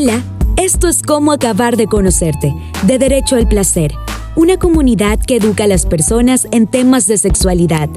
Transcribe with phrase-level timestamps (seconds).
[0.00, 0.22] Hola,
[0.56, 3.92] esto es Cómo acabar de conocerte, de Derecho al Placer,
[4.36, 7.88] una comunidad que educa a las personas en temas de sexualidad,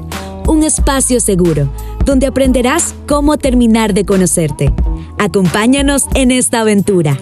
[0.48, 1.72] un espacio seguro,
[2.04, 4.74] donde aprenderás cómo terminar de conocerte.
[5.20, 7.16] Acompáñanos en esta aventura.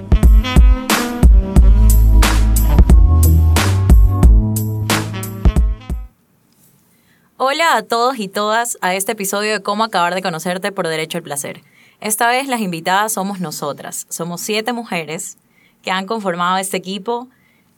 [7.36, 11.18] Hola a todos y todas a este episodio de Cómo acabar de conocerte por Derecho
[11.18, 11.60] al Placer.
[12.00, 14.06] Esta vez las invitadas somos nosotras.
[14.08, 15.36] Somos siete mujeres
[15.82, 17.28] que han conformado este equipo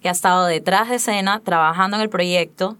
[0.00, 2.76] que ha estado detrás de escena trabajando en el proyecto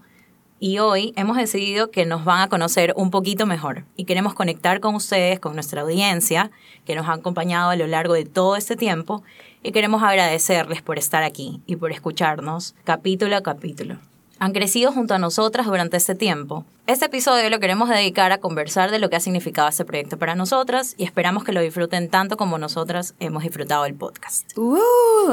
[0.61, 4.79] y hoy hemos decidido que nos van a conocer un poquito mejor y queremos conectar
[4.79, 6.49] con ustedes, con nuestra audiencia
[6.85, 9.21] que nos ha acompañado a lo largo de todo este tiempo
[9.63, 13.99] y queremos agradecerles por estar aquí y por escucharnos capítulo a capítulo
[14.43, 16.65] han crecido junto a nosotras durante este tiempo.
[16.85, 20.35] Este episodio lo queremos dedicar a conversar de lo que ha significado este proyecto para
[20.35, 24.51] nosotras y esperamos que lo disfruten tanto como nosotras hemos disfrutado el podcast.
[24.57, 24.77] Uh,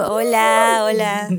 [0.08, 1.28] hola, hola.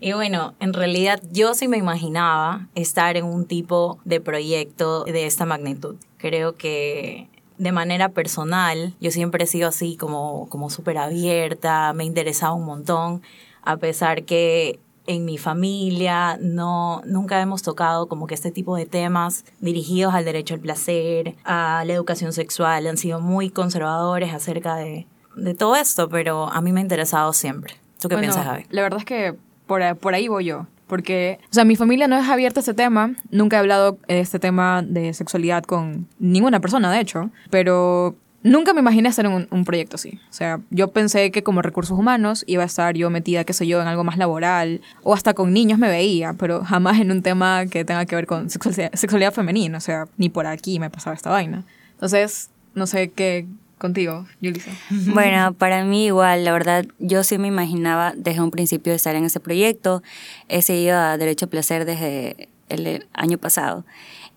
[0.00, 5.24] Y bueno, en realidad yo sí me imaginaba estar en un tipo de proyecto de
[5.24, 5.96] esta magnitud.
[6.18, 12.02] Creo que de manera personal yo siempre he sido así como, como súper abierta, me
[12.02, 13.22] ha interesado un montón,
[13.62, 18.86] a pesar que en mi familia no nunca hemos tocado como que este tipo de
[18.86, 24.76] temas dirigidos al derecho al placer, a la educación sexual, han sido muy conservadores acerca
[24.76, 27.74] de, de todo esto, pero a mí me ha interesado siempre.
[28.00, 28.66] ¿Tú qué piensas, Javi?
[28.70, 29.34] La verdad es que
[29.66, 30.66] por, por ahí voy yo.
[30.86, 33.14] Porque, o sea, mi familia no es abierta a este tema.
[33.30, 37.30] Nunca he hablado de este tema de sexualidad con ninguna persona, de hecho.
[37.50, 40.20] Pero Nunca me imaginé estar en un, proyecto así.
[40.28, 43.66] O sea, yo pensé que como recursos humanos iba a estar yo metida, qué sé
[43.66, 47.22] yo, en algo más laboral o hasta con niños me veía, pero jamás en un
[47.22, 49.78] tema que tenga que ver con sexualidad, femenina.
[49.78, 51.64] O sea, ni por aquí me pasaba esta vaina.
[51.92, 53.46] Entonces, no sé qué
[53.78, 54.72] contigo, Yulisa.
[55.14, 59.24] Bueno, para mí igual, la verdad, yo sí me imaginaba desde un principio estar en
[59.24, 60.02] ese proyecto.
[60.50, 63.86] He seguido a Derecho a Placer desde el año pasado.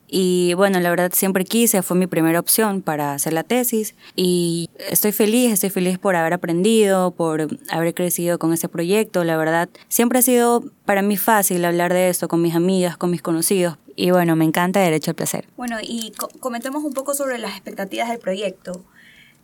[0.07, 4.69] Y bueno, la verdad siempre quise, fue mi primera opción para hacer la tesis y
[4.89, 9.25] estoy feliz, estoy feliz por haber aprendido, por haber crecido con ese proyecto.
[9.25, 13.11] La verdad, siempre ha sido para mí fácil hablar de esto con mis amigas, con
[13.11, 13.77] mis conocidos.
[13.97, 15.47] Y bueno, me encanta Derecho al Placer.
[15.57, 18.85] Bueno, y comentemos un poco sobre las expectativas del proyecto.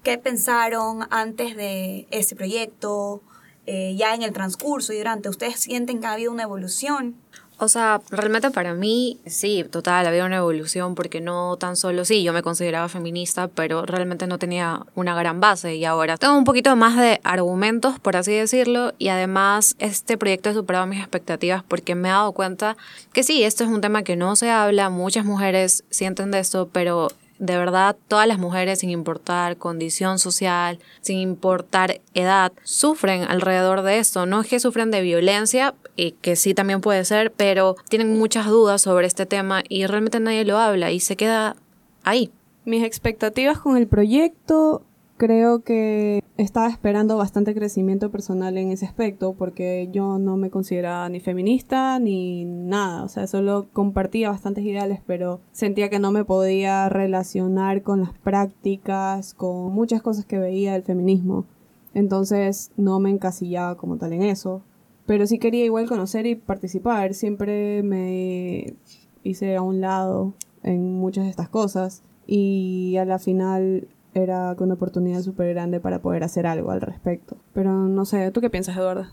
[0.01, 3.21] ¿Qué pensaron antes de ese proyecto?
[3.65, 7.15] Eh, ya en el transcurso y durante, ¿ustedes sienten que ha habido una evolución?
[7.59, 12.23] O sea, realmente para mí, sí, total, había una evolución porque no tan solo, sí,
[12.23, 16.43] yo me consideraba feminista, pero realmente no tenía una gran base y ahora tengo un
[16.43, 21.63] poquito más de argumentos, por así decirlo, y además este proyecto ha superado mis expectativas
[21.63, 22.75] porque me he dado cuenta
[23.13, 26.69] que sí, esto es un tema que no se habla, muchas mujeres sienten de esto,
[26.71, 27.09] pero
[27.39, 33.99] de verdad todas las mujeres, sin importar condición social, sin importar edad, sufren alrededor de
[33.99, 34.25] esto.
[34.25, 38.47] No es que sufren de violencia, y que sí también puede ser, pero tienen muchas
[38.47, 41.55] dudas sobre este tema y realmente nadie lo habla y se queda
[42.03, 42.31] ahí.
[42.65, 44.83] Mis expectativas con el proyecto
[45.23, 51.07] creo que estaba esperando bastante crecimiento personal en ese aspecto porque yo no me consideraba
[51.07, 56.25] ni feminista ni nada, o sea, solo compartía bastantes ideales, pero sentía que no me
[56.25, 61.45] podía relacionar con las prácticas, con muchas cosas que veía del feminismo.
[61.93, 64.61] Entonces no me encasillaba como tal en eso,
[65.05, 68.75] pero sí quería igual conocer y participar, siempre me
[69.23, 74.75] hice a un lado en muchas de estas cosas y a la final era una
[74.75, 77.37] oportunidad súper grande para poder hacer algo al respecto.
[77.53, 79.07] Pero no sé, ¿tú qué piensas, Eduardo?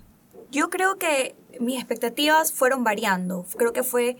[0.50, 3.47] Yo creo que mis expectativas fueron variando.
[3.56, 4.16] Creo que fue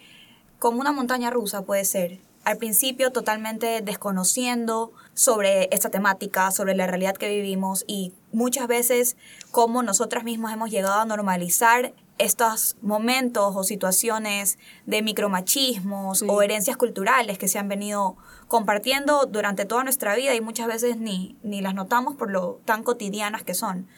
[0.58, 2.19] como una montaña rusa, puede ser.
[2.44, 9.16] Al principio totalmente desconociendo sobre esta temática, sobre la realidad que vivimos y muchas veces
[9.50, 16.76] cómo nosotras mismas hemos llegado a normalizar estos momentos o situaciones de micromachismos o herencias
[16.76, 18.16] culturales que se han venido
[18.47, 22.82] compartiendo durante toda nuestra vida y muchas veces ni, ni las notamos por lo tan
[22.82, 23.88] cotidianas que son.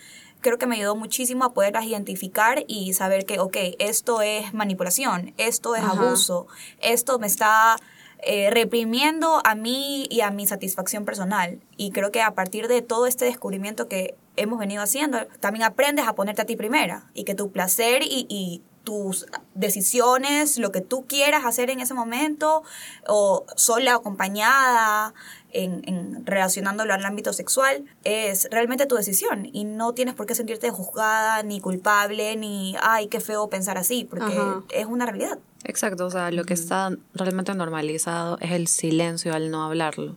[0.40, 5.34] Creo que me ayudó muchísimo a poderlas identificar y saber que, ok, esto es manipulación,
[5.36, 6.46] esto es abuso,
[6.80, 7.76] esto me está
[8.22, 11.60] eh, reprimiendo a mí y a mi satisfacción personal.
[11.76, 16.06] Y creo que a partir de todo este descubrimiento que hemos venido haciendo, también aprendes
[16.06, 20.80] a ponerte a ti primera y que tu placer y, y tus decisiones, lo que
[20.80, 22.62] tú quieras hacer en ese momento,
[23.06, 25.14] o sola, acompañada,
[25.52, 30.34] en, en, relacionándolo al ámbito sexual, es realmente tu decisión y no tienes por qué
[30.34, 34.38] sentirte juzgada, ni culpable, ni, ay, qué feo pensar así, porque
[34.70, 35.38] es una realidad.
[35.64, 40.16] Exacto, o sea, lo que está realmente normalizado es el silencio al no hablarlo.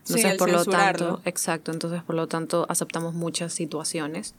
[0.00, 4.34] Entonces, el por lo tanto, exacto, entonces por lo tanto aceptamos muchas situaciones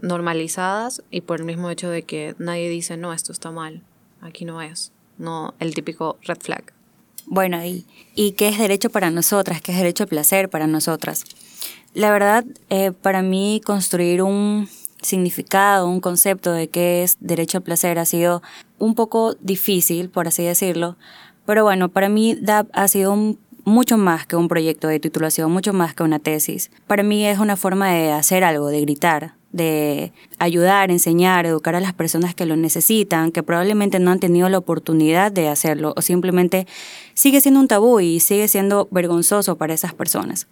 [0.00, 3.82] normalizadas y por el mismo hecho de que nadie dice, no, esto está mal,
[4.20, 6.72] aquí no es, no el típico red flag.
[7.26, 9.62] Bueno, ¿y, ¿y qué es derecho para nosotras?
[9.62, 11.24] ¿Qué es derecho al placer para nosotras?
[11.94, 14.68] La verdad, eh, para mí construir un
[15.04, 18.42] significado, un concepto de qué es derecho al placer ha sido
[18.78, 20.96] un poco difícil, por así decirlo,
[21.46, 25.72] pero bueno, para mí DAP ha sido mucho más que un proyecto de titulación, mucho
[25.72, 26.70] más que una tesis.
[26.86, 31.80] Para mí es una forma de hacer algo, de gritar, de ayudar, enseñar, educar a
[31.80, 36.02] las personas que lo necesitan, que probablemente no han tenido la oportunidad de hacerlo o
[36.02, 36.66] simplemente
[37.14, 40.48] sigue siendo un tabú y sigue siendo vergonzoso para esas personas.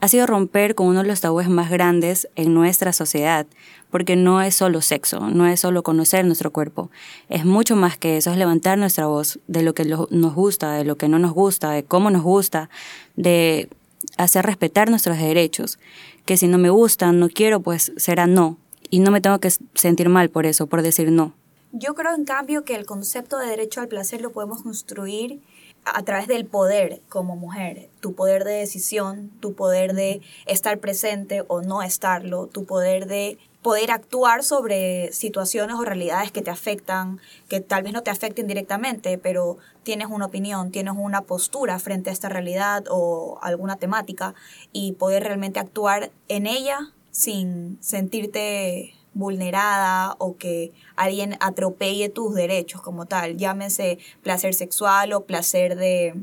[0.00, 3.46] Ha sido romper con uno de los tabúes más grandes en nuestra sociedad,
[3.90, 6.90] porque no es solo sexo, no es solo conocer nuestro cuerpo,
[7.28, 10.84] es mucho más que eso, es levantar nuestra voz de lo que nos gusta, de
[10.84, 12.70] lo que no nos gusta, de cómo nos gusta,
[13.16, 13.68] de
[14.16, 15.78] hacer respetar nuestros derechos,
[16.24, 18.56] que si no me gusta, no quiero, pues será no,
[18.88, 21.34] y no me tengo que sentir mal por eso, por decir no.
[21.72, 25.40] Yo creo, en cambio, que el concepto de derecho al placer lo podemos construir
[25.84, 31.44] a través del poder como mujer, tu poder de decisión, tu poder de estar presente
[31.48, 37.20] o no estarlo, tu poder de poder actuar sobre situaciones o realidades que te afectan,
[37.48, 42.10] que tal vez no te afecten directamente, pero tienes una opinión, tienes una postura frente
[42.10, 44.34] a esta realidad o alguna temática
[44.72, 52.80] y poder realmente actuar en ella sin sentirte vulnerada o que alguien atropelle tus derechos
[52.80, 56.14] como tal, llámese placer sexual o placer de,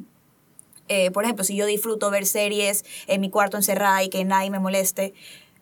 [0.87, 4.49] eh, por ejemplo, si yo disfruto ver series en mi cuarto encerrada y que nadie
[4.49, 5.13] me moleste,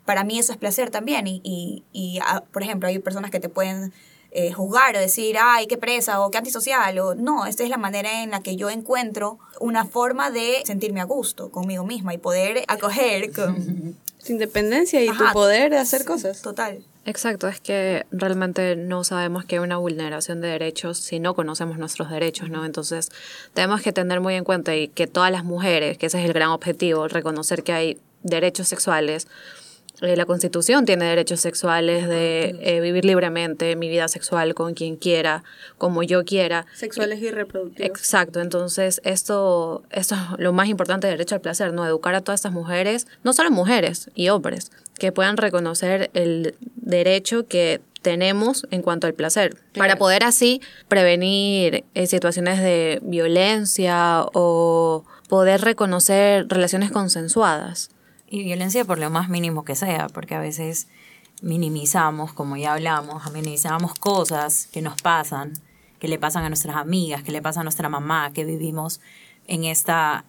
[0.06, 1.28] para mí eso es placer también.
[1.28, 3.92] Y, y, y, ah, por ejemplo, hay personas que te pueden
[4.32, 7.00] eh, juzgar o decir, ay, qué presa o qué antisocial.
[7.00, 11.02] O, no, esta es la manera en la que yo encuentro una forma de sentirme
[11.02, 13.98] a gusto conmigo misma y poder acoger con...
[14.26, 15.28] Tu independencia y Ajá.
[15.28, 16.42] tu poder de hacer cosas.
[16.42, 16.84] Total.
[17.08, 21.78] Exacto, es que realmente no sabemos que hay una vulneración de derechos si no conocemos
[21.78, 22.66] nuestros derechos, ¿no?
[22.66, 23.12] Entonces
[23.54, 26.34] tenemos que tener muy en cuenta y que todas las mujeres, que ese es el
[26.34, 29.28] gran objetivo, reconocer que hay derechos sexuales.
[30.02, 34.96] Eh, la Constitución tiene derechos sexuales de eh, vivir libremente mi vida sexual con quien
[34.96, 35.44] quiera,
[35.78, 36.66] como yo quiera.
[36.74, 37.90] Sexuales y reproductivos.
[37.90, 41.86] Exacto, entonces esto, esto es lo más importante del derecho al placer, ¿no?
[41.86, 47.48] Educar a todas estas mujeres, no solo mujeres y hombres, que puedan reconocer el derecho
[47.48, 55.06] que tenemos en cuanto al placer, para poder así prevenir eh, situaciones de violencia o
[55.28, 57.90] poder reconocer relaciones consensuadas.
[58.36, 60.90] Y violencia por lo más mínimo que sea, porque a veces
[61.42, 65.54] minimizamos, como ya hablamos, minimizamos cosas que nos pasan,
[66.00, 69.00] que le pasan a nuestras amigas, que le pasan a nuestra mamá, que vivimos
[69.48, 70.26] en esta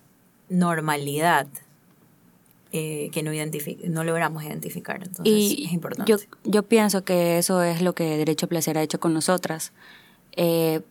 [0.49, 1.49] normalidad
[2.71, 3.33] eh, que no,
[3.89, 5.03] no logramos identificar.
[5.03, 6.13] Entonces Y es importante.
[6.13, 9.73] Yo, yo pienso que eso es lo que Derecho a Placer ha hecho con nosotras.
[10.37, 10.83] Eh,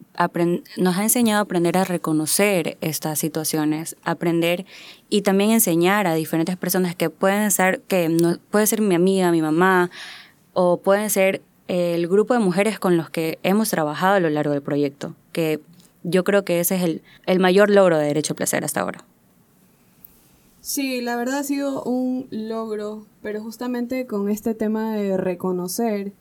[0.77, 4.65] nos ha enseñado a aprender a reconocer estas situaciones, aprender
[5.09, 9.31] y también enseñar a diferentes personas que pueden ser, que no, puede ser mi amiga,
[9.31, 9.91] mi mamá,
[10.53, 14.29] o pueden ser eh, el grupo de mujeres con los que hemos trabajado a lo
[14.29, 15.59] largo del proyecto, que
[16.03, 19.03] yo creo que ese es el, el mayor logro de Derecho a Placer hasta ahora.
[20.61, 26.11] Sí, la verdad ha sido un logro, pero justamente con este tema de reconocer,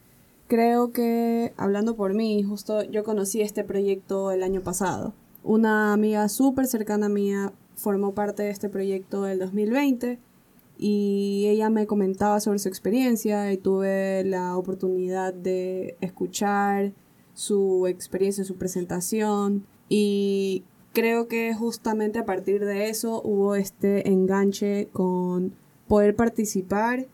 [0.54, 5.12] creo que, hablando por mí, justo yo conocí este proyecto el año pasado.
[5.42, 10.20] Una amiga súper cercana mía formó parte de este proyecto el 2020
[10.78, 16.92] y ella me comentaba sobre su experiencia y tuve la oportunidad de escuchar
[17.32, 24.88] su experiencia, su presentación y creo que justamente a partir de eso hubo este enganche
[24.92, 25.52] con
[25.88, 27.08] poder participar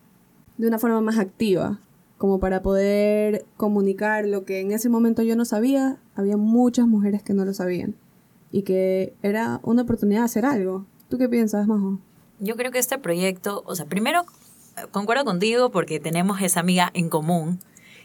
[0.58, 1.80] de una forma más activa,
[2.20, 7.22] como para poder comunicar lo que en ese momento yo no sabía, había muchas mujeres
[7.22, 7.94] que no lo sabían
[8.52, 10.84] y que era una oportunidad de hacer algo.
[11.08, 11.98] ¿Tú qué piensas, Majo?
[12.38, 14.20] Yo creo que este proyecto, o sea, primero
[14.76, 17.58] eh, concuerdo contigo porque tenemos esa amiga en común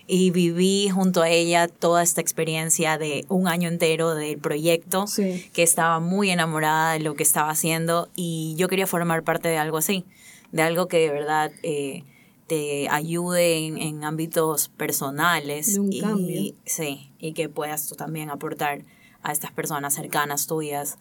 [0.08, 5.46] y viví junto a ella toda esta experiencia de un año entero del proyecto, Sí.
[5.52, 9.58] que estaba muy enamorada de lo que estaba haciendo y yo quería formar parte de
[9.58, 10.06] algo así,
[10.54, 12.06] de algo que de verdad eh,
[12.48, 16.54] te ayude en, en ámbitos personales De un y, cambio.
[16.66, 18.84] sí, y que puedas tú también aportar
[19.24, 20.98] a estas personas cercanas tuyas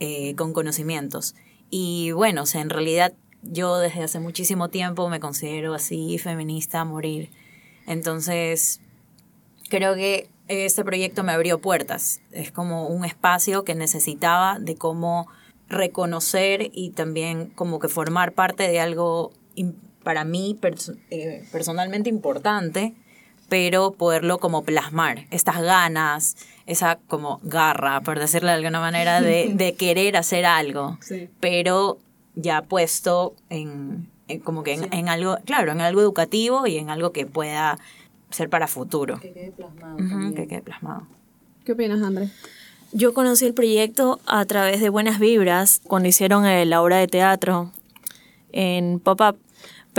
[0.00, 1.34] eh, con conocimientos.
[1.70, 6.80] Y bueno, o sea, en realidad yo desde hace muchísimo tiempo me considero así feminista
[6.80, 7.30] a morir.
[7.86, 8.80] Entonces,
[9.68, 12.20] creo que este proyecto me abrió puertas.
[12.32, 15.28] Es como un espacio que necesitaba de cómo
[15.68, 19.32] reconocer y también como que formar parte de algo
[20.08, 20.58] para mí
[21.10, 22.94] eh, personalmente importante,
[23.50, 26.34] pero poderlo como plasmar, estas ganas,
[26.64, 30.96] esa como garra, por decirlo de alguna manera, de, querer hacer algo,
[31.40, 31.98] pero
[32.36, 34.08] ya puesto en,
[34.44, 37.78] como que en, algo, claro, en algo educativo y en algo que pueda
[38.30, 39.20] ser para futuro.
[39.20, 40.34] Que quede plasmado.
[40.34, 41.06] que quede plasmado.
[41.66, 42.30] ¿Qué opinas, Andrés?
[42.92, 47.72] Yo conocí el proyecto a través de Buenas Vibras, cuando hicieron la obra de teatro
[48.52, 49.38] en Pop-Up,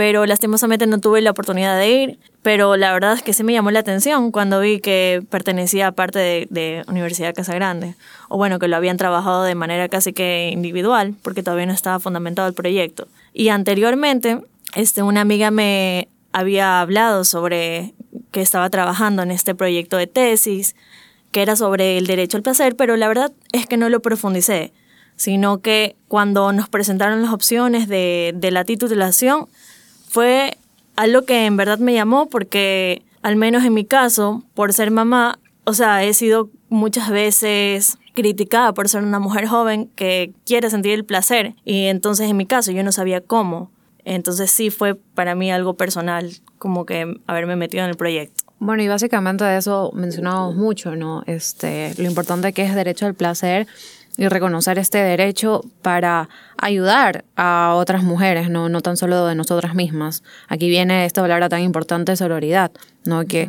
[0.00, 3.52] pero lastimosamente no tuve la oportunidad de ir, pero la verdad es que sí me
[3.52, 7.96] llamó la atención cuando vi que pertenecía a parte de, de Universidad Casa Grande,
[8.30, 12.00] o bueno, que lo habían trabajado de manera casi que individual, porque todavía no estaba
[12.00, 13.08] fundamentado el proyecto.
[13.34, 14.40] Y anteriormente,
[14.74, 17.92] este, una amiga me había hablado sobre
[18.30, 20.76] que estaba trabajando en este proyecto de tesis,
[21.30, 24.72] que era sobre el derecho al placer, pero la verdad es que no lo profundicé,
[25.16, 29.46] sino que cuando nos presentaron las opciones de, de la titulación,
[30.10, 30.58] fue
[30.96, 35.38] algo que en verdad me llamó porque, al menos en mi caso, por ser mamá,
[35.64, 40.92] o sea, he sido muchas veces criticada por ser una mujer joven que quiere sentir
[40.92, 43.70] el placer y entonces en mi caso yo no sabía cómo.
[44.04, 48.44] Entonces sí fue para mí algo personal como que haberme metido en el proyecto.
[48.58, 51.22] Bueno, y básicamente de eso mencionamos mucho, ¿no?
[51.26, 53.68] Este, lo importante que es derecho al placer
[54.20, 59.74] y reconocer este derecho para ayudar a otras mujeres, no, no tan solo de nosotras
[59.74, 60.22] mismas.
[60.46, 62.70] Aquí viene esta palabra tan importante, sororidad,
[63.06, 63.24] ¿no?
[63.24, 63.48] Que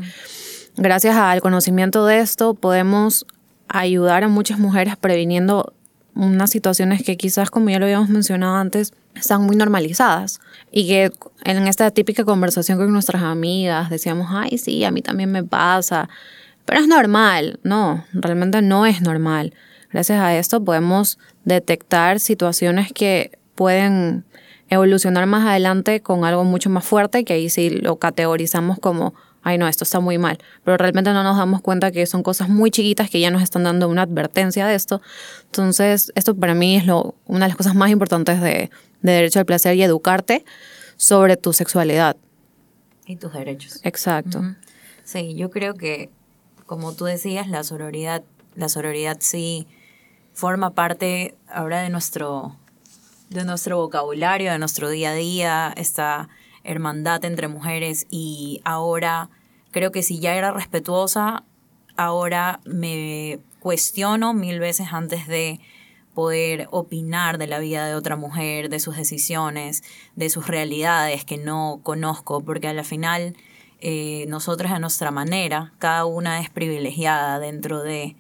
[0.78, 3.26] gracias al conocimiento de esto podemos
[3.68, 5.74] ayudar a muchas mujeres previniendo
[6.16, 10.40] unas situaciones que quizás, como ya lo habíamos mencionado antes, están muy normalizadas
[10.72, 11.12] y que
[11.44, 16.08] en esta típica conversación con nuestras amigas decíamos, ay, sí, a mí también me pasa,
[16.64, 17.60] pero es normal.
[17.64, 19.54] No, realmente no es normal.
[19.92, 24.26] Gracias a esto podemos detectar situaciones que pueden
[24.70, 29.58] evolucionar más adelante con algo mucho más fuerte, que ahí sí lo categorizamos como, ay
[29.58, 32.72] no, esto está muy mal, pero realmente no nos damos cuenta que son cosas muy
[32.72, 35.02] chiquitas que ya nos están dando una advertencia de esto.
[35.46, 38.70] Entonces, esto para mí es lo, una de las cosas más importantes de,
[39.02, 40.46] de derecho al placer y educarte
[40.96, 42.16] sobre tu sexualidad.
[43.06, 43.82] Y tus derechos.
[43.84, 44.56] Exacto.
[45.04, 46.10] Sí, yo creo que,
[46.66, 48.24] como tú decías, la sororidad,
[48.56, 49.68] la sororidad sí
[50.34, 52.56] forma parte ahora de nuestro,
[53.30, 56.30] de nuestro vocabulario, de nuestro día a día, esta
[56.64, 58.08] hermandad entre mujeres.
[58.10, 59.30] Y ahora
[59.72, 61.44] creo que si ya era respetuosa,
[61.96, 65.60] ahora me cuestiono mil veces antes de
[66.14, 69.84] poder opinar de la vida de otra mujer, de sus decisiones,
[70.16, 73.36] de sus realidades que no conozco, porque a la final
[73.80, 78.16] eh, nosotros a nuestra manera, cada una es privilegiada dentro de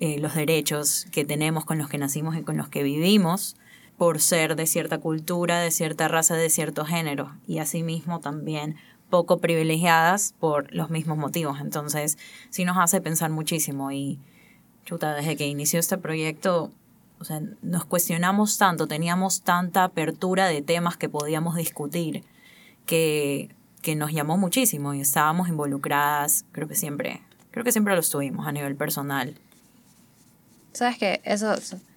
[0.00, 3.56] eh, los derechos que tenemos con los que nacimos y con los que vivimos
[3.96, 8.76] por ser de cierta cultura, de cierta raza, de cierto género y asimismo también
[9.10, 11.60] poco privilegiadas por los mismos motivos.
[11.60, 12.16] Entonces,
[12.48, 14.18] sí nos hace pensar muchísimo y
[14.84, 16.70] chuta, desde que inició este proyecto
[17.20, 22.24] o sea, nos cuestionamos tanto, teníamos tanta apertura de temas que podíamos discutir,
[22.86, 28.00] que, que nos llamó muchísimo y estábamos involucradas, creo que siempre, creo que siempre lo
[28.00, 29.36] estuvimos a nivel personal.
[30.72, 31.54] Sabes que eso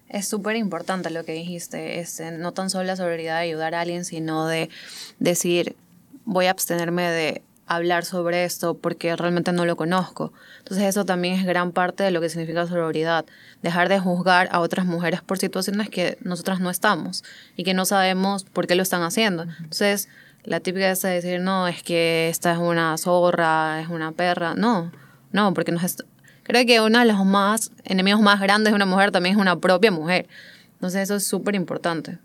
[0.08, 3.74] es súper importante lo que dijiste, es este, no tan solo la solidaridad de ayudar
[3.74, 4.70] a alguien, sino de
[5.18, 5.76] decir,
[6.24, 10.32] voy a abstenerme de hablar sobre esto porque realmente no lo conozco.
[10.58, 13.24] Entonces eso también es gran parte de lo que significa sororidad,
[13.62, 17.24] dejar de juzgar a otras mujeres por situaciones que nosotras no estamos
[17.56, 19.44] y que no sabemos por qué lo están haciendo.
[19.58, 20.08] Entonces
[20.44, 24.54] la típica es decir, no, es que esta es una zorra, es una perra.
[24.54, 24.92] No,
[25.32, 26.04] no, porque nos
[26.44, 29.58] creo que uno de los más enemigos más grandes de una mujer también es una
[29.58, 30.28] propia mujer.
[30.74, 32.18] Entonces eso es súper importante.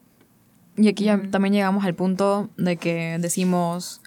[0.77, 4.01] Y aquí ya también llegamos al punto de que decimos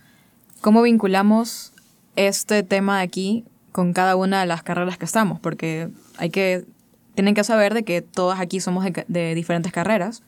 [0.63, 1.73] ¿Cómo vinculamos
[2.15, 5.41] este tema de aquí con cada una de las carreras que estamos?
[5.41, 5.89] Porque
[6.19, 6.65] hay que,
[7.17, 10.23] tienen que saber de que todas aquí somos de, diferentes carreras.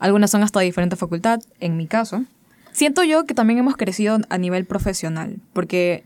[0.00, 2.24] Algunas son hasta de diferente facultad, en mi caso.
[2.72, 6.02] Siento yo que también hemos crecido a nivel profesional, porque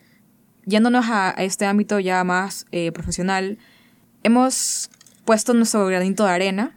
[0.66, 3.58] yéndonos a, este ámbito ya más eh, profesional,
[4.22, 4.90] hemos
[5.24, 6.76] puesto nuestro granito de arena.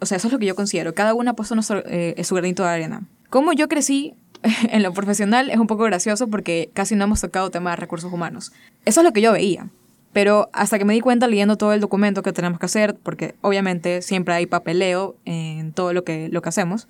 [0.00, 0.94] O sea, eso es lo que yo considero.
[0.94, 1.54] Cada una ha puesto
[1.86, 3.02] eh, su granito de arena.
[3.28, 4.14] Como yo crecí
[4.70, 8.12] en lo profesional es un poco gracioso porque casi no hemos tocado tema de recursos
[8.12, 8.52] humanos.
[8.84, 9.68] Eso es lo que yo veía.
[10.12, 13.34] Pero hasta que me di cuenta leyendo todo el documento que tenemos que hacer, porque
[13.42, 16.88] obviamente siempre hay papeleo en todo lo que, lo que hacemos,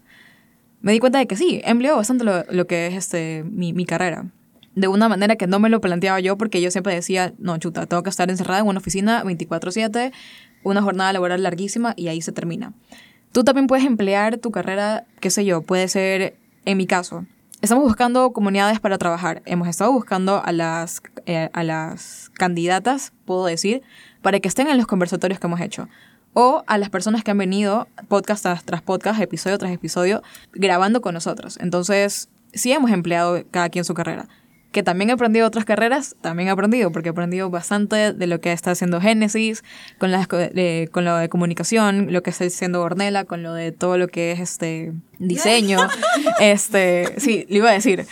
[0.80, 3.84] me di cuenta de que sí, empleo bastante lo, lo que es este, mi, mi,
[3.84, 4.26] carrera.
[4.78, 7.86] De una manera que no me lo planteaba yo porque yo siempre decía, no, chuta,
[7.86, 10.12] tengo que estar encerrada en una oficina 24/7,
[10.62, 12.72] una jornada laboral larguísima y ahí se termina.
[13.32, 17.26] tú también puedes emplear tu carrera, qué sé yo, puede ser, en mi caso,
[17.60, 19.42] estamos buscando comunidades para trabajar.
[19.46, 23.82] Hemos estado buscando a las, eh, a las candidatas, puedo decir,
[24.22, 25.88] para que estén en los conversatorios que hemos hecho.
[26.34, 31.00] O a las personas que han venido podcast tras, tras podcast, episodio tras episodio, grabando
[31.00, 31.58] con nosotros.
[31.60, 34.28] Entonces, sí hemos empleado cada quien su carrera
[34.72, 38.40] que también he aprendido otras carreras, también he aprendido, porque he aprendido bastante de lo
[38.40, 39.64] que está haciendo Génesis,
[39.98, 43.96] con, las, con lo de comunicación, lo que está haciendo Ornella, con lo de todo
[43.96, 45.78] lo que es este diseño.
[46.40, 48.06] este, sí, le iba a decir.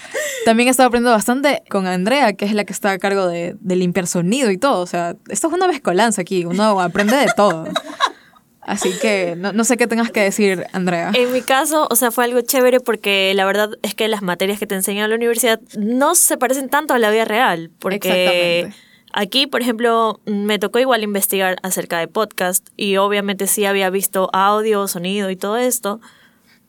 [0.44, 3.56] También he estado aprendiendo bastante con Andrea, que es la que está a cargo de,
[3.60, 4.80] de limpiar sonido y todo.
[4.80, 7.66] O sea, esto es una mezcolanza aquí, uno aprende de todo.
[8.66, 11.12] Así que no, no, sé qué tengas que decir, Andrea.
[11.14, 14.58] En mi caso, o sea, fue algo chévere porque la verdad es que las materias
[14.58, 17.70] que te enseñan en la universidad no se parecen tanto a la vida real.
[17.78, 18.72] Porque
[19.12, 24.30] aquí, por ejemplo, me tocó igual investigar acerca de podcast y obviamente sí había visto
[24.32, 26.00] audio, sonido y todo esto,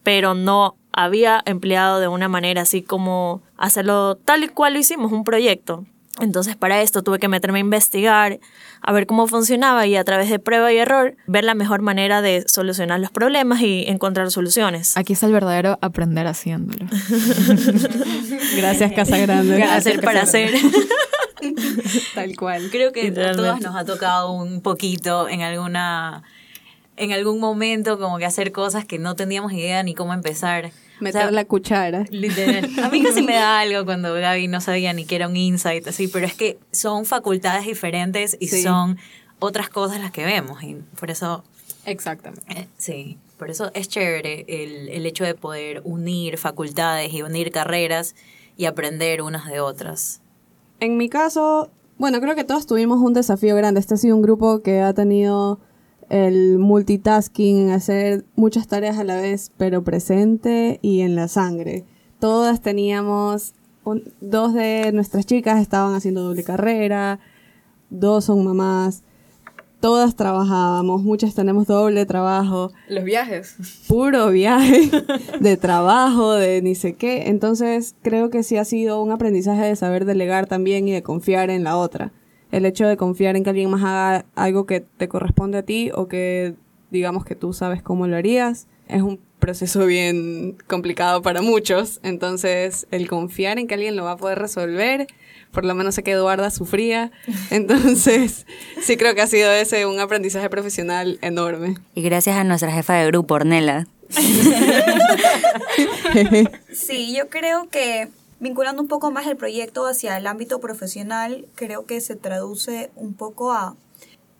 [0.03, 5.11] pero no había empleado de una manera así como hacerlo tal y cual lo hicimos,
[5.11, 5.83] un proyecto.
[6.19, 8.39] Entonces para esto tuve que meterme a investigar,
[8.81, 12.21] a ver cómo funcionaba y a través de prueba y error ver la mejor manera
[12.21, 14.97] de solucionar los problemas y encontrar soluciones.
[14.97, 16.85] Aquí está el verdadero aprender haciéndolo.
[18.57, 19.63] Gracias Casa Grande.
[19.63, 20.51] Hacer para hacer.
[22.15, 22.69] Tal cual.
[22.71, 26.23] Creo que a todos nos ha tocado un poquito en alguna
[26.95, 30.71] en algún momento como que hacer cosas que no teníamos idea ni cómo empezar.
[30.99, 32.05] Meter la cuchara.
[32.09, 32.69] Literal.
[32.83, 35.87] A mí casi me da algo cuando Gaby no sabía ni que era un insight,
[35.87, 38.97] así, pero es que son facultades diferentes y son
[39.39, 40.63] otras cosas las que vemos.
[40.63, 41.43] Y por eso.
[41.85, 42.45] Exactamente.
[42.51, 47.51] Eh, sí, por eso es chévere el, el hecho de poder unir facultades y unir
[47.51, 48.15] carreras
[48.57, 50.21] y aprender unas de otras.
[50.79, 53.79] En mi caso, bueno, creo que todos tuvimos un desafío grande.
[53.79, 55.59] Este ha sido un grupo que ha tenido
[56.09, 61.85] el multitasking, hacer muchas tareas a la vez, pero presente y en la sangre.
[62.19, 63.53] Todas teníamos,
[64.21, 67.19] dos de nuestras chicas estaban haciendo doble carrera,
[67.89, 69.03] dos son mamás,
[69.79, 72.71] todas trabajábamos, muchas tenemos doble trabajo.
[72.89, 73.55] Los viajes.
[73.87, 74.89] Puro viaje
[75.39, 77.27] de trabajo, de ni sé qué.
[77.27, 81.49] Entonces creo que sí ha sido un aprendizaje de saber delegar también y de confiar
[81.49, 82.11] en la otra
[82.51, 85.91] el hecho de confiar en que alguien más haga algo que te corresponde a ti
[85.93, 86.55] o que
[86.91, 91.99] digamos que tú sabes cómo lo harías, es un proceso bien complicado para muchos.
[92.03, 95.07] Entonces, el confiar en que alguien lo va a poder resolver,
[95.51, 97.11] por lo menos sé que Eduarda sufría.
[97.51, 98.45] Entonces,
[98.81, 101.75] sí creo que ha sido ese un aprendizaje profesional enorme.
[101.95, 103.87] Y gracias a nuestra jefa de grupo, Ornella.
[106.71, 108.07] sí, yo creo que
[108.39, 113.15] Vinculando un poco más el proyecto hacia el ámbito profesional, creo que se traduce un
[113.15, 113.75] poco a,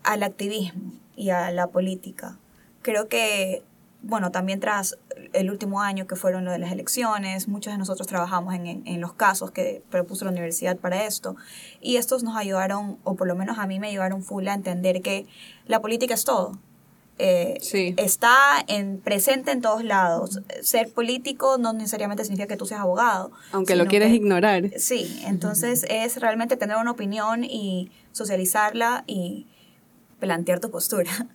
[0.04, 2.38] al activismo y a la política.
[2.82, 3.64] Creo que,
[4.02, 4.96] bueno, también tras
[5.32, 9.00] el último año que fueron lo de las elecciones, muchos de nosotros trabajamos en, en
[9.00, 11.34] los casos que propuso la universidad para esto
[11.80, 15.02] y estos nos ayudaron, o por lo menos a mí me ayudaron full a entender
[15.02, 15.26] que
[15.66, 16.56] la política es todo
[17.18, 17.58] eh,
[17.96, 20.40] está en, presente en todos lados.
[20.62, 23.32] Ser político no necesariamente significa que tú seas abogado.
[23.52, 24.70] Aunque lo quieres ignorar.
[24.78, 29.46] Sí, entonces es realmente tener una opinión y socializarla y
[30.20, 31.10] plantear tu postura.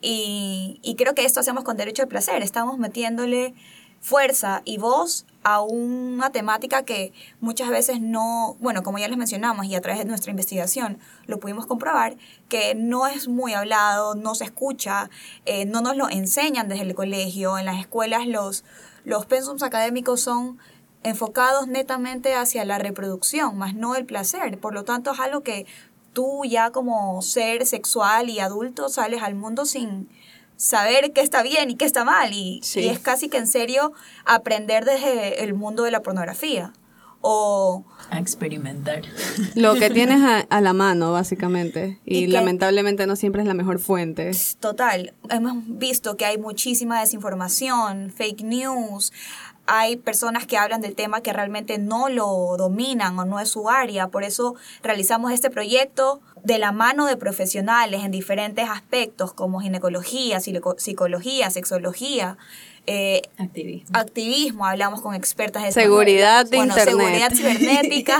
[0.00, 2.40] Y, y creo que esto hacemos con derecho al placer.
[2.44, 3.52] Estamos metiéndole
[4.00, 9.66] fuerza y voz a una temática que muchas veces no, bueno, como ya les mencionamos
[9.66, 12.16] y a través de nuestra investigación lo pudimos comprobar,
[12.48, 15.10] que no es muy hablado, no se escucha,
[15.46, 18.64] eh, no nos lo enseñan desde el colegio, en las escuelas los,
[19.04, 20.58] los pensums académicos son
[21.02, 25.66] enfocados netamente hacia la reproducción, más no el placer, por lo tanto es algo que
[26.12, 30.08] tú ya como ser sexual y adulto sales al mundo sin
[30.58, 32.34] saber qué está bien y qué está mal.
[32.34, 33.94] Y, es casi que en serio
[34.26, 36.74] aprender desde el mundo de la pornografía.
[37.20, 39.02] O a experimentar.
[39.56, 41.98] Lo que tienes a, la mano, básicamente.
[42.04, 44.30] Y, lamentablemente no siempre es la mejor fuente.
[44.60, 45.14] Total.
[45.28, 49.12] Hemos visto que hay muchísima desinformación, fake news
[49.68, 53.68] hay personas que hablan del tema que realmente no lo dominan o no es su
[53.68, 54.08] área.
[54.08, 60.40] Por eso realizamos este proyecto de la mano de profesionales en diferentes aspectos como ginecología,
[60.40, 62.38] psicología, sexología.
[62.90, 63.98] Eh, activismo.
[63.98, 66.88] activismo, hablamos con expertas de seguridad de internet.
[66.88, 68.18] seguridad cibernética.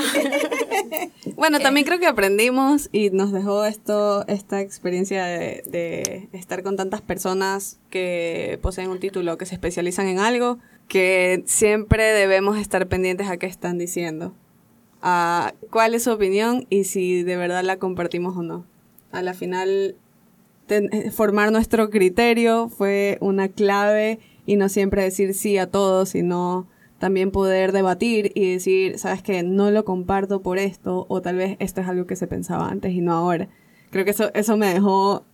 [1.36, 6.76] bueno, también creo que aprendimos y nos dejó esto, esta experiencia de, de estar con
[6.76, 10.58] tantas personas que poseen un título, que se especializan en algo,
[10.88, 14.34] que siempre debemos estar pendientes a qué están diciendo,
[15.02, 18.64] a cuál es su opinión y si de verdad la compartimos o no.
[19.12, 19.96] A la final
[20.68, 26.66] eh, formar nuestro criterio fue una clave y no siempre decir sí a todo, sino
[26.98, 31.56] también poder debatir y decir, sabes que no lo comparto por esto o tal vez
[31.60, 33.48] esto es algo que se pensaba antes y no ahora.
[33.90, 35.24] Creo que eso, eso me dejó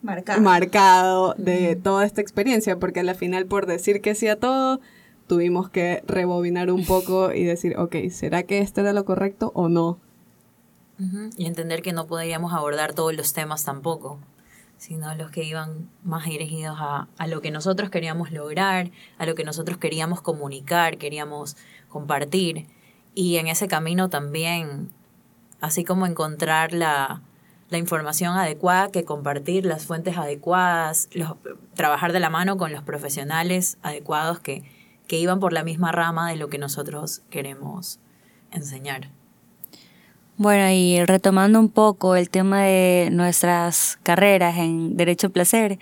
[0.00, 0.40] Marcado.
[0.40, 4.80] marcado de toda esta experiencia, porque al final por decir que sí a todo,
[5.26, 9.68] tuvimos que rebobinar un poco y decir, ok, ¿será que esto era lo correcto o
[9.68, 9.98] no?
[11.36, 14.18] Y entender que no podíamos abordar todos los temas tampoco,
[14.78, 19.36] sino los que iban más dirigidos a, a lo que nosotros queríamos lograr, a lo
[19.36, 21.56] que nosotros queríamos comunicar, queríamos
[21.88, 22.66] compartir.
[23.14, 24.90] Y en ese camino también,
[25.60, 27.22] así como encontrar la,
[27.70, 31.34] la información adecuada, que compartir las fuentes adecuadas, los-
[31.74, 34.62] trabajar de la mano con los profesionales adecuados que,
[35.06, 37.98] que iban por la misma rama de lo que nosotros queremos
[38.52, 39.10] enseñar.
[40.36, 45.78] Bueno, y retomando un poco el tema de nuestras carreras en Derecho Placer,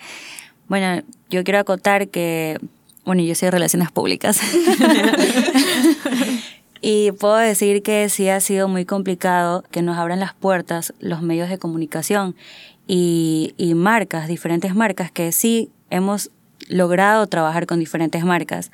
[0.68, 2.58] bueno, yo quiero acotar que,
[3.04, 4.40] bueno, yo soy de Relaciones Públicas.
[6.80, 11.22] y puedo decir que sí ha sido muy complicado que nos abran las puertas los
[11.22, 12.34] medios de comunicación
[12.86, 16.30] y, y marcas, diferentes marcas, que sí hemos
[16.68, 18.70] logrado trabajar con diferentes marcas,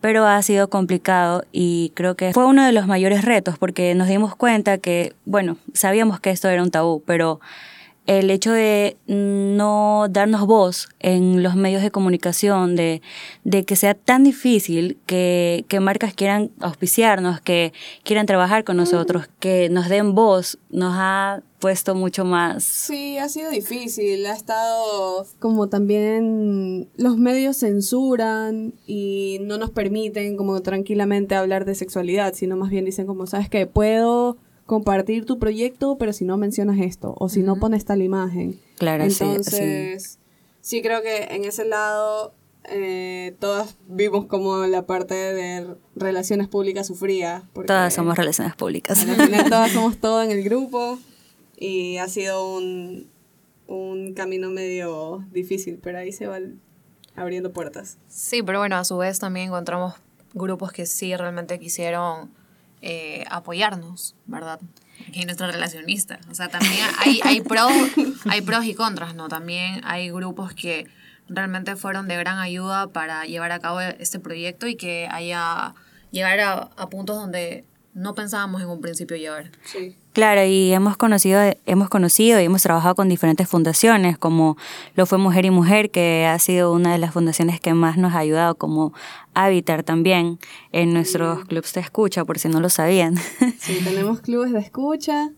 [0.00, 4.08] pero ha sido complicado y creo que fue uno de los mayores retos porque nos
[4.08, 7.40] dimos cuenta que, bueno, sabíamos que esto era un tabú, pero
[8.06, 13.00] el hecho de no darnos voz en los medios de comunicación, de,
[13.44, 19.28] de que sea tan difícil que, que marcas quieran auspiciarnos, que quieran trabajar con nosotros,
[19.38, 25.24] que nos den voz, nos ha puesto mucho más Sí, ha sido difícil, ha estado
[25.38, 32.56] como también los medios censuran y no nos permiten como tranquilamente hablar de sexualidad, sino
[32.56, 33.68] más bien dicen como, ¿sabes qué?
[33.68, 38.58] Puedo compartir tu proyecto, pero si no mencionas esto o si no pones tal imagen.
[38.78, 40.18] Claro, sí, Entonces,
[40.60, 46.86] sí, creo que en ese lado eh, todas vimos como la parte de relaciones públicas
[46.86, 47.48] sufría.
[47.52, 49.04] porque Todas somos relaciones públicas.
[49.06, 50.98] al final todas somos todo en el grupo
[51.56, 53.08] y ha sido un,
[53.66, 56.60] un camino medio difícil, pero ahí se van
[57.14, 57.98] abriendo puertas.
[58.08, 59.94] Sí, pero bueno, a su vez también encontramos
[60.34, 62.30] grupos que sí realmente quisieron
[62.82, 64.60] eh, apoyarnos, ¿verdad?
[65.14, 66.20] Hay nuestro relacionista.
[66.30, 67.72] O sea, también hay, hay, pros,
[68.28, 69.28] hay pros y contras, ¿no?
[69.28, 70.86] También hay grupos que
[71.28, 75.74] realmente fueron de gran ayuda para llevar a cabo este proyecto y que haya
[76.10, 77.64] llegar a, a puntos donde
[77.94, 79.50] no pensábamos en un principio llegar.
[79.64, 79.96] Sí.
[80.12, 84.58] Claro, y hemos conocido, hemos conocido y hemos trabajado con diferentes fundaciones, como
[84.94, 88.12] lo fue Mujer y Mujer, que ha sido una de las fundaciones que más nos
[88.12, 88.92] ha ayudado, como
[89.32, 90.38] Habitar también,
[90.72, 93.16] en nuestros clubs de escucha, por si no lo sabían.
[93.58, 95.30] Sí, tenemos clubes de escucha.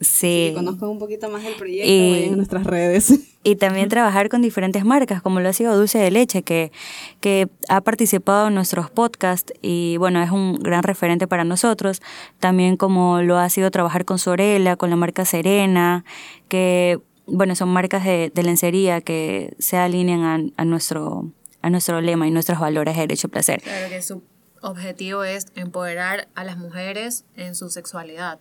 [0.00, 0.48] Sí.
[0.48, 3.20] Si conozcan un poquito más del proyecto, a nuestras redes.
[3.44, 6.72] Y también trabajar con diferentes marcas, como lo ha sido Dulce de Leche, que,
[7.20, 12.02] que ha participado en nuestros podcasts y bueno, es un gran referente para nosotros.
[12.38, 16.04] También como lo ha sido trabajar con Sorella, con la marca Serena,
[16.48, 21.30] que bueno, son marcas de, de lencería que se alinean a, a nuestro,
[21.62, 23.60] a nuestro lema y nuestros valores de derecho placer.
[23.62, 24.22] Claro que su
[24.62, 28.38] objetivo es empoderar a las mujeres en su sexualidad.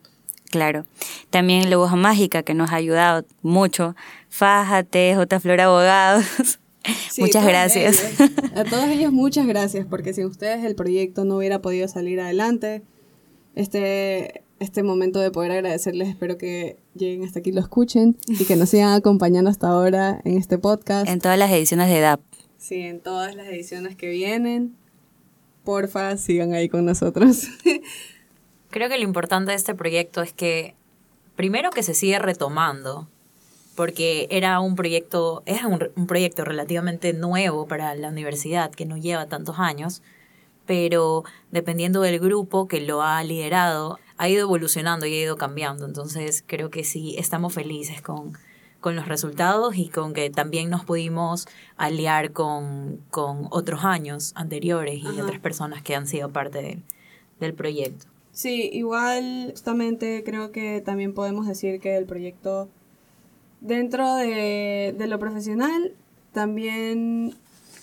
[0.50, 0.86] Claro.
[1.30, 3.96] También Lobos Mágica, que nos ha ayudado mucho.
[4.30, 5.40] Fájate, J.
[5.40, 6.26] Flor Abogados.
[7.12, 8.02] Sí, Muchas gracias.
[8.18, 8.32] ellos.
[8.56, 12.82] A todos ellos muchas gracias, porque sin ustedes el proyecto no hubiera podido salir adelante.
[13.56, 18.56] Este, este momento de poder agradecerles, espero que lleguen hasta aquí, lo escuchen y que
[18.56, 21.10] nos sigan acompañando hasta ahora en este podcast.
[21.10, 22.22] en todas las ediciones de DAP.
[22.58, 24.78] Sí, en todas las ediciones que vienen.
[25.66, 27.48] Porfa, sigan ahí con nosotros.
[28.70, 30.76] Creo que lo importante de este proyecto es que,
[31.36, 33.08] primero que se sigue retomando,
[33.76, 38.98] porque era un proyecto, es un, un proyecto relativamente nuevo para la universidad, que no
[38.98, 40.02] lleva tantos años,
[40.66, 45.86] pero dependiendo del grupo que lo ha liderado, ha ido evolucionando y ha ido cambiando.
[45.86, 48.34] Entonces creo que sí, estamos felices con,
[48.82, 55.00] con los resultados y con que también nos pudimos aliar con, con otros años anteriores
[55.02, 55.24] y Ajá.
[55.24, 56.84] otras personas que han sido parte del-
[57.40, 58.08] del proyecto.
[58.38, 62.70] Sí, igual justamente creo que también podemos decir que el proyecto
[63.62, 65.96] dentro de, de lo profesional
[66.34, 67.34] también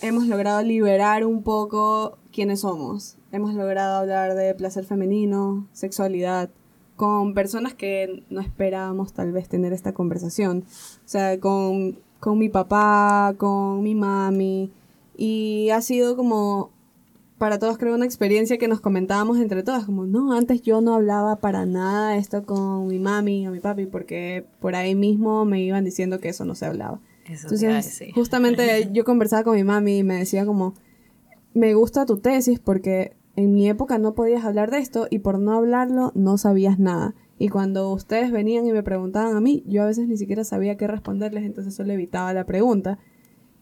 [0.01, 3.17] hemos logrado liberar un poco quiénes somos.
[3.33, 6.51] Hemos logrado hablar de placer femenino, sexualidad,
[6.95, 10.63] con personas que no esperábamos tal vez tener esta conversación.
[11.05, 14.71] O sea, con, con mi papá, con mi mami.
[15.17, 16.71] Y ha sido como
[17.45, 20.95] para todos creo una experiencia que nos comentábamos entre todas, como no, antes yo no
[20.95, 25.61] hablaba para nada esto con mi mami o mi papi porque por ahí mismo me
[25.61, 27.03] iban diciendo que eso no se hablaba.
[27.29, 30.73] Eso Entonces, justamente yo conversaba con mi mami y me decía como,
[31.53, 35.39] me gusta tu tesis porque en mi época no podías hablar de esto y por
[35.39, 37.15] no hablarlo no sabías nada.
[37.39, 40.79] Y cuando ustedes venían y me preguntaban a mí, yo a veces ni siquiera sabía
[40.79, 42.99] qué responderles, entonces solo evitaba la pregunta.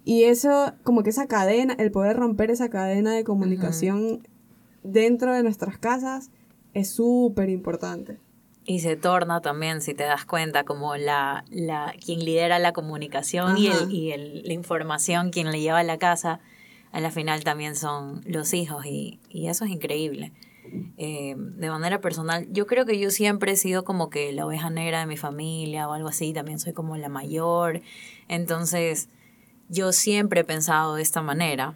[0.05, 4.27] Y eso, como que esa cadena, el poder romper esa cadena de comunicación
[4.83, 6.31] dentro de nuestras casas
[6.75, 8.19] es súper importante.
[8.65, 13.57] Y se torna también, si te das cuenta, como la, la quien lidera la comunicación
[13.59, 16.41] y, el, y el- la información, quien le lleva a la casa,
[16.93, 20.33] a la final también son los hijos y, y eso es increíble.
[20.97, 24.71] Eh, de manera personal, yo creo que yo siempre he sido como que la oveja
[24.71, 27.81] negra de mi familia o algo así, también soy como la mayor,
[28.29, 29.09] entonces
[29.73, 31.75] yo siempre he pensado de esta manera,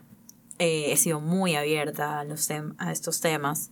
[0.59, 3.71] Eh, he sido muy abierta a, los tem- a estos temas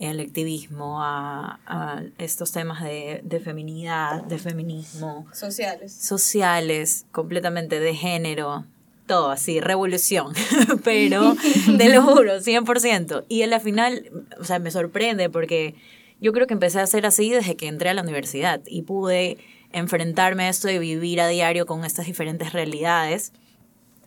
[0.00, 5.92] al activismo, a, a estos temas de, de feminidad, de feminismo, Sociales.
[5.92, 8.64] sociales, completamente de género,
[9.06, 10.32] todo así, revolución,
[10.84, 11.34] pero
[11.78, 13.24] te lo juro, 100%.
[13.28, 15.74] Y a la final, o sea, me sorprende porque
[16.20, 19.36] yo creo que empecé a ser así desde que entré a la universidad y pude
[19.72, 23.32] enfrentarme a esto de vivir a diario con estas diferentes realidades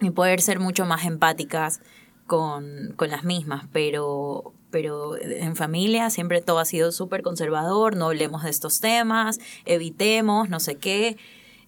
[0.01, 1.81] y poder ser mucho más empáticas
[2.27, 8.05] con, con las mismas, pero, pero en familia siempre todo ha sido súper conservador, no
[8.05, 11.17] hablemos de estos temas, evitemos, no sé qué.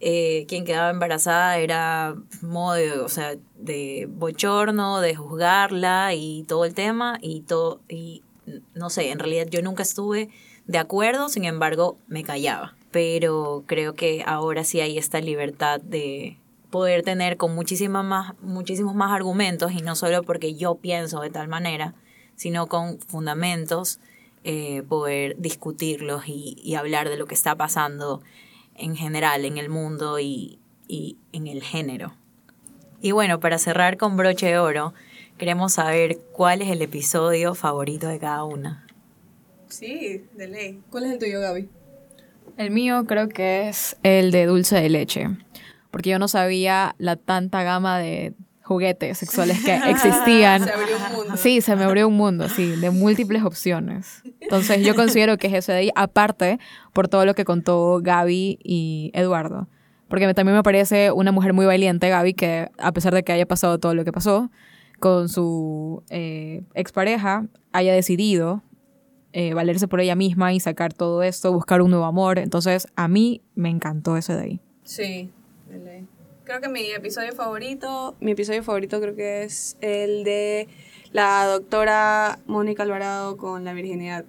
[0.04, 6.66] Eh, quien quedaba embarazada era modo de, o sea, de bochorno, de juzgarla y todo
[6.66, 8.24] el tema y todo, y
[8.74, 10.30] no sé, en realidad yo nunca estuve
[10.66, 12.76] de acuerdo, sin embargo me callaba.
[12.92, 16.38] Pero creo que ahora sí hay esta libertad de
[16.72, 21.30] poder tener con muchísimas más, muchísimos más argumentos y no solo porque yo pienso de
[21.30, 21.94] tal manera,
[22.36, 24.00] sino con fundamentos,
[24.44, 28.22] eh, poder discutirlos y, y hablar de lo que está pasando
[28.76, 30.58] en general en el mundo y,
[30.88, 32.14] y en el género.
[33.02, 34.94] Y bueno, para cerrar con broche de oro,
[35.38, 38.86] queremos saber cuál es el episodio favorito de cada una.
[39.70, 40.82] Sí, de ley.
[40.90, 41.70] ¿Cuál es el tuyo, Gaby?
[42.58, 45.30] El mío creo que es el de dulce de leche,
[45.92, 50.64] porque yo no sabía la tanta gama de juguetes sexuales que existían.
[50.64, 51.38] Se abrió un mundo.
[51.38, 54.24] Sí, se me abrió un mundo, sí, de múltiples opciones.
[54.40, 56.60] Entonces yo considero que es ese de ahí, aparte
[56.94, 59.68] por todo lo que contó Gaby y Eduardo.
[60.08, 63.46] Porque también me parece una mujer muy valiente, Gaby, que a pesar de que haya
[63.46, 64.52] pasado todo lo que pasó
[65.00, 68.62] con su eh, expareja, haya decidido
[69.34, 72.40] eh, valerse por ella misma y sacar todo esto, buscar un nuevo amor.
[72.40, 74.60] Entonces a mí me encantó ese de ahí.
[74.84, 75.30] Sí,
[76.44, 80.68] Creo que mi episodio favorito, mi episodio favorito creo que es el de
[81.12, 84.26] la doctora Mónica Alvarado con la virginidad.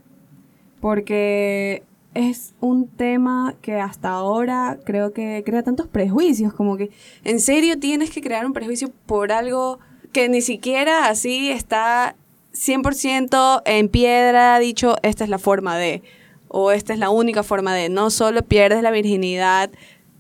[0.81, 1.83] Porque
[2.15, 6.91] es un tema que hasta ahora creo que crea tantos prejuicios, como que
[7.25, 9.79] en serio tienes que crear un prejuicio por algo
[10.13, 12.17] que ni siquiera así está
[12.53, 16.03] 100% en piedra dicho, esta es la forma de,
[16.49, 19.71] o esta es la única forma de, no solo pierdes la virginidad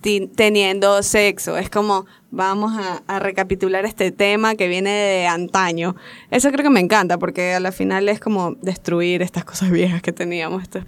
[0.03, 5.95] teniendo sexo, es como vamos a, a recapitular este tema que viene de antaño.
[6.31, 10.03] Eso creo que me encanta porque a la final es como destruir estas cosas viejas
[10.03, 10.85] que teníamos, estas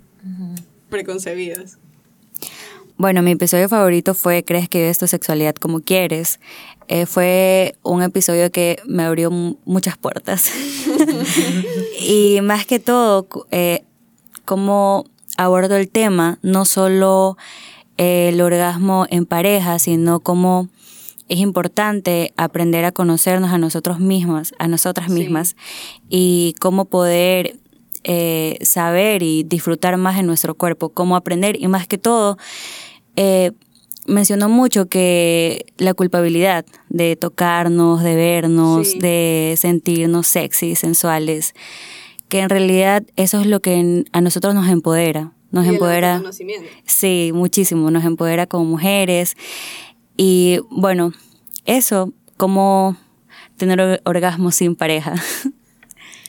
[0.88, 1.78] preconcebidas.
[2.96, 6.38] Bueno, mi episodio favorito fue Crees que vives tu sexualidad como quieres.
[6.86, 10.50] Eh, fue un episodio que me abrió mu- muchas puertas.
[12.00, 13.82] y más que todo, eh,
[14.44, 17.36] cómo abordo el tema, no solo
[17.96, 20.68] el orgasmo en pareja, sino cómo
[21.28, 25.56] es importante aprender a conocernos a nosotros mismas, a nosotras mismas,
[26.08, 27.58] y cómo poder
[28.04, 32.36] eh, saber y disfrutar más de nuestro cuerpo, cómo aprender y más que todo,
[33.16, 33.52] eh,
[34.06, 38.98] mencionó mucho que la culpabilidad de tocarnos, de vernos, Sí.
[38.98, 41.54] de sentirnos sexy, sensuales,
[42.28, 46.20] que en realidad eso es lo que a nosotros nos empodera, nos Y empodera.
[46.84, 49.36] Sí, muchísimo, nos empodera como mujeres.
[50.16, 51.12] Y bueno,
[51.64, 52.96] eso, como
[53.56, 55.14] tener or- orgasmos sin pareja.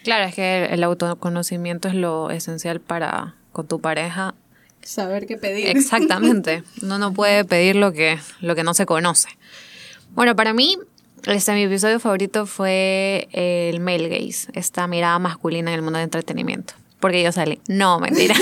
[0.03, 4.35] Claro, es que el, el autoconocimiento es lo esencial para con tu pareja.
[4.83, 5.65] Saber qué pedir.
[5.75, 6.61] Exactamente.
[6.83, 9.29] Uno no puede pedir lo que, lo que no se conoce.
[10.13, 10.77] Bueno, para mí,
[11.25, 16.03] este, mi episodio favorito fue el male gaze, esta mirada masculina en el mundo del
[16.03, 16.75] entretenimiento.
[16.99, 17.59] Porque yo salí.
[17.67, 18.35] No, mentira.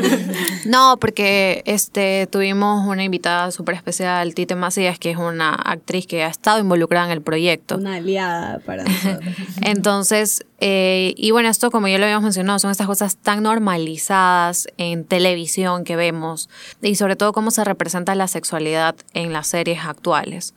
[0.66, 6.22] no, porque este, tuvimos una invitada súper especial, Tite Macías, que es una actriz que
[6.22, 7.76] ha estado involucrada en el proyecto.
[7.76, 9.34] Una aliada para nosotros.
[9.62, 14.68] Entonces, eh, y bueno, esto como ya lo habíamos mencionado, son estas cosas tan normalizadas
[14.78, 16.48] en televisión que vemos
[16.82, 20.54] y sobre todo cómo se representa la sexualidad en las series actuales.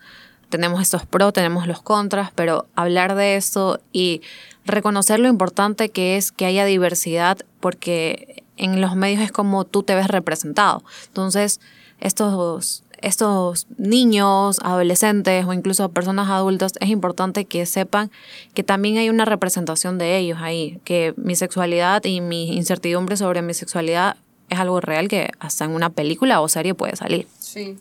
[0.50, 4.22] tenemos estos pros, tenemos los contras, pero hablar de esto y
[4.66, 9.84] reconocer lo importante que es que haya diversidad, porque en los medios es como tú
[9.84, 10.84] te ves representado.
[11.08, 11.60] Entonces,
[12.00, 18.12] estos, estos niños, adolescentes o incluso personas adultas, es importante que sepan
[18.54, 23.42] que también hay una representación de ellos ahí, que mi sexualidad y mi incertidumbre sobre
[23.42, 24.18] mi sexualidad
[24.50, 27.28] es algo real que hasta en una película o serie puede salir.
[27.40, 27.78] Sí.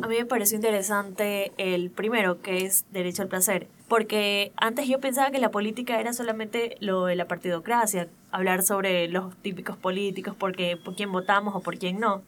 [0.00, 5.00] A mí me pareció interesante el primero, que es derecho al placer, porque antes yo
[5.00, 10.34] pensaba que la política era solamente lo de la partidocracia, hablar sobre los típicos políticos,
[10.34, 12.22] porque por quién votamos o por quién no.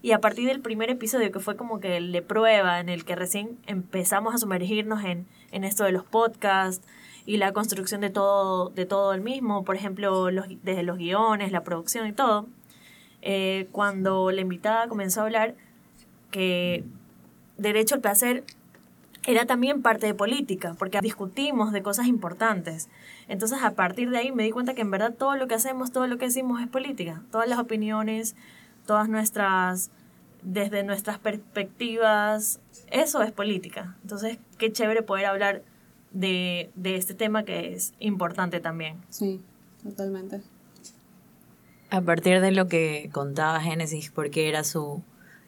[0.00, 3.04] Y a partir del primer episodio, que fue como que el de prueba, en el
[3.04, 6.88] que recién empezamos a sumergirnos en, en esto de los podcasts
[7.26, 11.52] y la construcción de todo, de todo el mismo, por ejemplo, los, desde los guiones,
[11.52, 12.46] la producción y todo,
[13.20, 15.56] eh, cuando la invitada comenzó a hablar
[16.30, 16.84] que
[17.58, 18.44] derecho al placer
[19.24, 22.88] era también parte de política, porque discutimos de cosas importantes.
[23.28, 25.92] Entonces, a partir de ahí me di cuenta que en verdad todo lo que hacemos,
[25.92, 27.22] todo lo que decimos es política.
[27.30, 28.34] Todas las opiniones,
[28.84, 29.90] todas nuestras,
[30.42, 33.96] desde nuestras perspectivas, eso es política.
[34.02, 35.62] Entonces, qué chévere poder hablar
[36.10, 38.96] de, de este tema que es importante también.
[39.08, 39.40] Sí,
[39.84, 40.40] totalmente.
[41.90, 45.02] A partir de lo que contaba Génesis, porque era su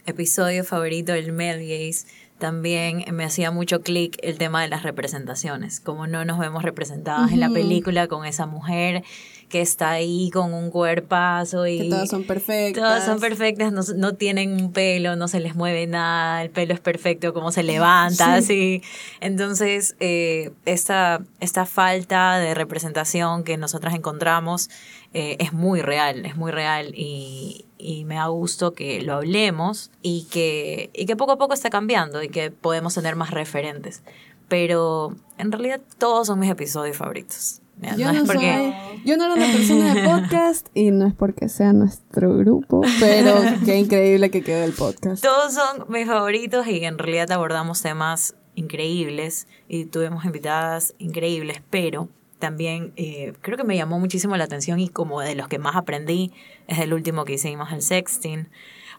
[0.06, 2.06] episodio favorito, el Mel Gaze,
[2.38, 7.32] también me hacía mucho clic el tema de las representaciones, como no nos vemos representadas
[7.32, 9.04] en la película con esa mujer
[9.48, 12.82] que está ahí con un cuerpazo y Que todas son perfectas.
[12.82, 16.74] todas son perfectas, no, no tienen un pelo, no se les mueve nada, el pelo
[16.74, 18.82] es perfecto, como se levanta, así.
[19.20, 24.70] Entonces, eh, esta, esta falta de representación que nosotras encontramos
[25.14, 29.90] eh, es muy real, es muy real y, y me da gusto que lo hablemos
[30.02, 34.02] y que, y que poco a poco está cambiando y que podemos tener más referentes.
[34.48, 37.60] Pero en realidad todos son mis episodios favoritos.
[37.80, 38.52] Mira, Yo no es no, porque-
[38.92, 42.82] soy, yo no era una persona de podcast y no es porque sea nuestro grupo,
[43.00, 45.22] pero qué increíble que quedó el podcast.
[45.24, 52.08] Todos son mis favoritos y en realidad abordamos temas increíbles y tuvimos invitadas increíbles, pero
[52.38, 55.76] también eh, creo que me llamó muchísimo la atención y como de los que más
[55.76, 56.32] aprendí
[56.68, 58.48] es el último que hicimos, el sexting.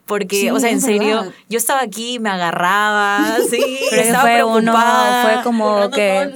[0.06, 1.34] Porque, Sí, o sea, en serio, verdad.
[1.50, 5.34] yo estaba aquí, me agarraba, sí, que estaba fue uno, preocupada.
[5.34, 6.34] fue como que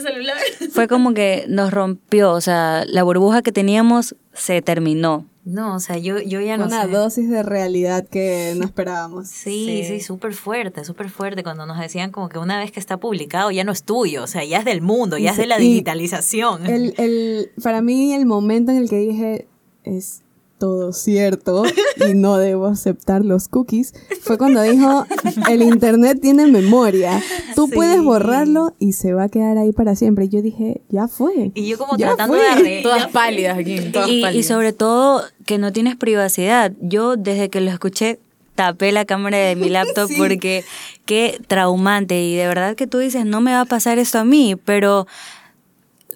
[0.74, 5.26] fue como que nos rompió, o sea, la burbuja que teníamos se terminó.
[5.46, 6.90] No, o sea, yo, yo ya no Una sé.
[6.92, 9.28] dosis de realidad que no esperábamos.
[9.30, 11.44] Sí, sí, súper fuerte, súper fuerte.
[11.44, 14.28] Cuando nos decían como que una vez que está publicado ya no es tuyo, o
[14.28, 16.66] sea, ya es del mundo, ya es de la digitalización.
[16.66, 19.48] El, el, para mí el momento en el que dije
[19.84, 20.24] es
[20.60, 21.64] todo cierto
[22.08, 25.06] y no debo aceptar los cookies fue cuando dijo
[25.50, 27.22] el internet tiene memoria
[27.56, 27.74] tú Sí.
[27.76, 31.52] puedes borrarlo y se va a quedar ahí para siempre y yo dije ya fue
[31.56, 32.44] Y yo como Ya tratando fue.
[32.46, 32.84] de arreglar.
[32.84, 33.80] Todas pálidas aquí.
[33.92, 34.46] Todas Y, y pálidas.
[34.46, 36.74] sobre todo que no tienes privacidad.
[36.82, 38.20] Yo desde que lo escuché
[38.56, 40.16] tapé la cámara de mi laptop Sí.
[40.18, 40.66] porque
[41.06, 44.26] qué traumante y de verdad que tú dices no me va a pasar esto a
[44.26, 45.08] mí, pero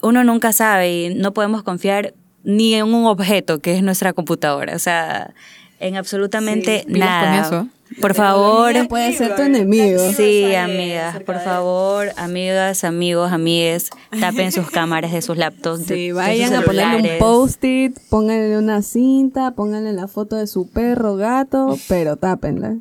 [0.02, 2.12] uno nunca sabe y no podemos confiar
[2.44, 5.34] ni en un objeto que es nuestra computadora, o sea,
[5.80, 7.46] en absolutamente Sí, con nada.
[7.46, 7.68] eso.
[8.00, 14.50] Por favor, Ella puede ser tu enemigo Sí, amigas, por favor, amigas, amigos, amigues, tapen
[14.52, 15.86] sus cámaras de sus laptops.
[15.86, 20.36] de- Sí, de vayan sus a ponerle un post-it, pónganle una cinta, pónganle la foto
[20.36, 22.76] de su perro, gato, pero tápenla.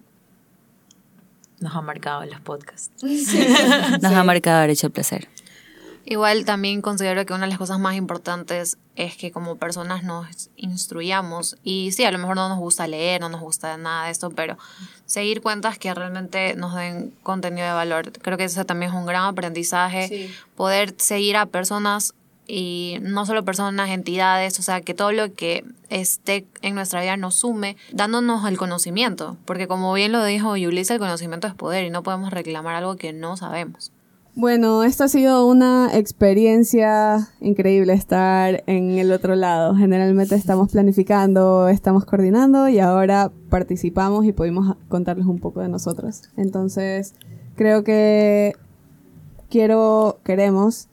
[1.60, 2.92] Nos ha marcado en los podcasts.
[3.04, 5.28] Nos ha marcado derecho al placer.
[6.06, 10.50] Igual también considero que una de las cosas más importantes es que como personas nos
[10.58, 14.12] instruyamos y sí, a lo mejor no nos gusta leer, no nos gusta nada de
[14.12, 14.58] esto, pero
[15.06, 18.12] seguir cuentas que realmente nos den contenido de valor.
[18.12, 22.14] Creo que eso también es un gran aprendizaje, poder seguir a personas
[22.48, 27.16] y no solo personas, entidades, o sea, que todo lo que esté en nuestra vida
[27.16, 31.86] nos sume, dándonos el conocimiento, porque como bien lo dijo Yulisa, el conocimiento es poder
[31.86, 33.93] y no podemos reclamar algo que no sabemos.
[34.36, 39.76] Bueno, esto ha sido una experiencia increíble estar en el otro lado.
[39.76, 46.24] Generalmente estamos planificando, estamos coordinando y ahora participamos y pudimos contarles un poco de nosotros.
[46.36, 47.14] Entonces,
[47.56, 48.56] creo que
[49.52, 50.88] quiero, queremos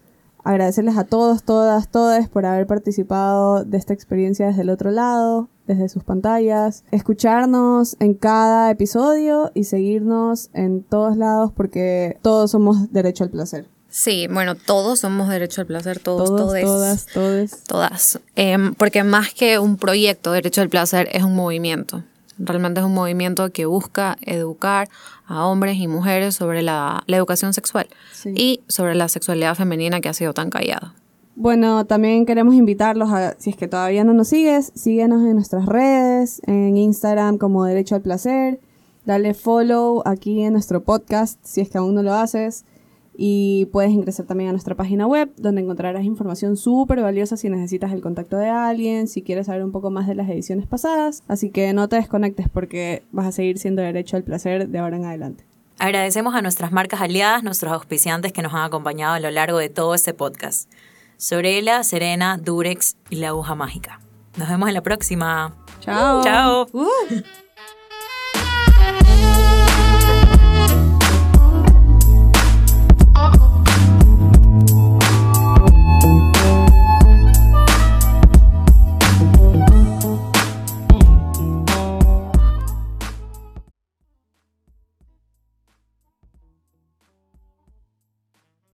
[0.44, 5.48] agradecerles a todos, todas, todas por haber participado de esta experiencia desde el otro lado,
[5.70, 12.92] desde sus pantallas, escucharnos en cada episodio y seguirnos en todos lados porque todos somos
[12.92, 13.68] derecho al placer.
[13.88, 16.64] Sí, bueno, todos somos derecho al placer, todos, Todos, todes.
[16.64, 17.64] todas, todes.
[17.64, 18.20] Todas.
[18.36, 22.02] Em, porque más que un proyecto, Derecho al Placer es un movimiento.
[22.38, 24.88] Realmente es un movimiento que busca educar
[25.26, 28.32] a hombres y mujeres sobre la, la educación sexual Sí.
[28.36, 30.94] y sobre la sexualidad femenina que ha sido tan callada.
[31.40, 35.64] Bueno, también queremos invitarlos a, si es que todavía no nos sigues, síguenos en nuestras
[35.64, 38.60] redes, en Instagram como Derecho al Placer,
[39.06, 42.66] dale follow aquí en nuestro podcast si es que aún no lo haces
[43.16, 47.92] y puedes ingresar también a nuestra página web donde encontrarás información súper valiosa si necesitas
[47.92, 51.48] el contacto de alguien, si quieres saber un poco más de las ediciones pasadas, así
[51.48, 55.06] que no te desconectes porque vas a seguir siendo Derecho al Placer de ahora en
[55.06, 55.46] adelante.
[55.78, 59.70] Agradecemos a nuestras marcas aliadas, nuestros auspiciantes que nos han acompañado a lo largo de
[59.70, 60.68] todo este podcast.
[61.20, 64.00] Sorela, Serena, Durex y la aguja mágica.
[64.38, 65.54] Nos vemos en la próxima.
[65.80, 66.24] Chao.
[66.24, 66.66] Chao.